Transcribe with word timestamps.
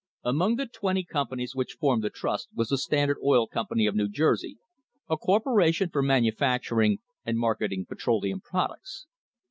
Among 0.23 0.55
the 0.55 0.65
twenty 0.65 1.03
com 1.03 1.27
panies 1.27 1.53
which 1.53 1.73
formed 1.79 2.03
the 2.03 2.09
trust 2.09 2.49
was 2.55 2.69
the 2.69 2.79
Standard 2.79 3.17
Oil 3.23 3.45
Company 3.45 3.85
of 3.85 3.93
New 3.95 4.09
Jersey, 4.09 4.57
a 5.07 5.15
corporation 5.15 5.91
for 5.91 6.01
manufacturing 6.01 6.97
and 7.23 7.37
market 7.37 7.71
ing 7.71 7.85
petroleum 7.85 8.41
products. 8.41 9.05